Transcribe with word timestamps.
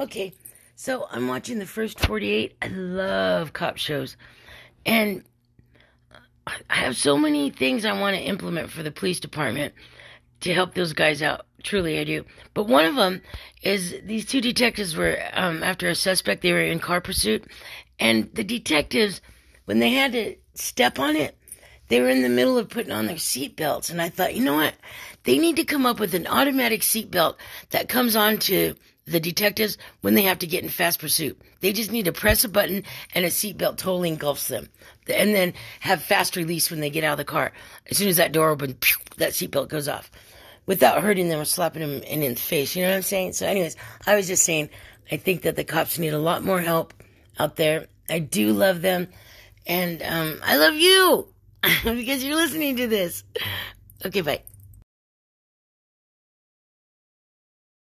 Okay, 0.00 0.32
so 0.74 1.06
I'm 1.10 1.28
watching 1.28 1.58
the 1.58 1.66
first 1.66 2.00
48. 2.00 2.56
I 2.62 2.68
love 2.68 3.52
cop 3.52 3.76
shows. 3.76 4.16
And 4.86 5.22
I 6.46 6.74
have 6.74 6.96
so 6.96 7.16
many 7.16 7.50
things 7.50 7.84
I 7.84 7.98
want 7.98 8.16
to 8.16 8.22
implement 8.22 8.70
for 8.70 8.82
the 8.82 8.90
police 8.90 9.20
department 9.20 9.74
to 10.40 10.52
help 10.52 10.74
those 10.74 10.92
guys 10.92 11.22
out. 11.22 11.46
Truly, 11.62 12.00
I 12.00 12.04
do. 12.04 12.24
But 12.54 12.66
one 12.66 12.84
of 12.84 12.96
them 12.96 13.22
is 13.62 13.94
these 14.04 14.26
two 14.26 14.40
detectives 14.40 14.96
were 14.96 15.16
um, 15.34 15.62
after 15.62 15.88
a 15.88 15.94
suspect. 15.94 16.42
They 16.42 16.52
were 16.52 16.62
in 16.62 16.80
car 16.80 17.00
pursuit, 17.00 17.44
and 18.00 18.28
the 18.34 18.42
detectives, 18.42 19.20
when 19.66 19.78
they 19.78 19.90
had 19.90 20.12
to 20.12 20.34
step 20.54 20.98
on 20.98 21.14
it, 21.14 21.38
they 21.88 22.00
were 22.00 22.08
in 22.08 22.22
the 22.22 22.28
middle 22.28 22.58
of 22.58 22.68
putting 22.68 22.90
on 22.90 23.06
their 23.06 23.16
seatbelts. 23.16 23.90
And 23.90 24.02
I 24.02 24.08
thought, 24.08 24.34
you 24.34 24.42
know 24.42 24.56
what? 24.56 24.74
They 25.24 25.38
need 25.38 25.56
to 25.56 25.64
come 25.64 25.86
up 25.86 26.00
with 26.00 26.14
an 26.14 26.26
automatic 26.26 26.80
seatbelt 26.80 27.36
that 27.70 27.88
comes 27.88 28.16
on 28.16 28.38
to 28.38 28.74
the 29.06 29.20
detectives 29.20 29.78
when 30.00 30.14
they 30.14 30.22
have 30.22 30.38
to 30.40 30.46
get 30.46 30.62
in 30.62 30.68
fast 30.68 31.00
pursuit. 31.00 31.40
They 31.60 31.72
just 31.72 31.90
need 31.90 32.04
to 32.04 32.12
press 32.12 32.44
a 32.44 32.48
button 32.48 32.84
and 33.14 33.24
a 33.24 33.28
seatbelt 33.28 33.76
totally 33.76 34.08
engulfs 34.08 34.48
them. 34.48 34.68
And 35.08 35.34
then 35.34 35.54
have 35.80 36.02
fast 36.02 36.36
release 36.36 36.70
when 36.70 36.80
they 36.80 36.90
get 36.90 37.04
out 37.04 37.12
of 37.12 37.18
the 37.18 37.24
car. 37.24 37.52
As 37.90 37.98
soon 37.98 38.08
as 38.08 38.16
that 38.18 38.32
door 38.32 38.50
opens, 38.50 38.74
that 39.16 39.32
seatbelt 39.32 39.68
goes 39.68 39.88
off 39.88 40.10
without 40.66 41.02
hurting 41.02 41.28
them 41.28 41.40
or 41.40 41.44
slapping 41.44 41.82
them 41.82 42.02
in, 42.02 42.22
in 42.22 42.34
the 42.34 42.40
face. 42.40 42.76
You 42.76 42.82
know 42.82 42.90
what 42.90 42.96
I'm 42.96 43.02
saying? 43.02 43.32
So, 43.32 43.46
anyways, 43.46 43.76
I 44.06 44.14
was 44.14 44.28
just 44.28 44.44
saying, 44.44 44.70
I 45.10 45.16
think 45.16 45.42
that 45.42 45.56
the 45.56 45.64
cops 45.64 45.98
need 45.98 46.14
a 46.14 46.18
lot 46.18 46.44
more 46.44 46.60
help 46.60 46.94
out 47.38 47.56
there. 47.56 47.86
I 48.08 48.20
do 48.20 48.52
love 48.52 48.82
them. 48.82 49.08
And 49.66 50.02
um, 50.02 50.40
I 50.44 50.56
love 50.56 50.74
you 50.74 51.28
because 51.84 52.24
you're 52.24 52.36
listening 52.36 52.76
to 52.76 52.86
this. 52.86 53.24
Okay, 54.04 54.20
bye. 54.20 54.42